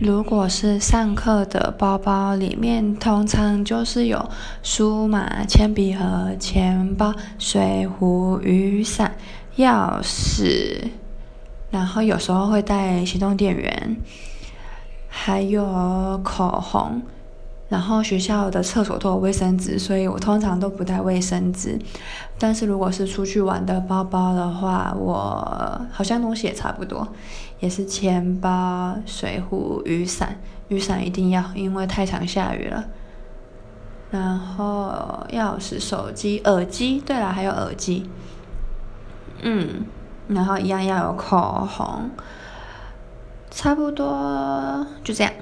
[0.00, 4.30] 如果是上课的包包里面，通常就是有
[4.62, 9.14] 书嘛、铅笔盒、钱包、水壶、雨伞、
[9.58, 10.84] 钥匙，
[11.70, 13.94] 然后有时候会带行动电源，
[15.06, 17.02] 还有口红。
[17.70, 21.78] 然后学校的厕所都有卫生纸，所以我通常都不带卫生纸。
[22.36, 27.06] 但是如果是出去玩的包包的话，我好像东西也差不多，
[27.60, 30.36] 也是钱包、水壶、雨伞。
[30.66, 32.84] 雨伞一定要，因为太常下雨了。
[34.10, 38.10] 然后钥匙、手机、耳机，对了，还有耳机。
[39.42, 39.84] 嗯，
[40.26, 42.10] 然后一样要有口红，
[43.48, 45.32] 差不多就这样。